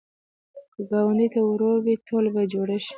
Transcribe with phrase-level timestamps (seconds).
[0.73, 2.89] که ګاونډي ته ورور وې، ټولنه به جوړه شي